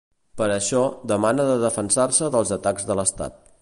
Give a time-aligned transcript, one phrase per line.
[0.39, 0.79] Per això,
[1.13, 3.43] demana de defensar-se dels atacs de l’estat.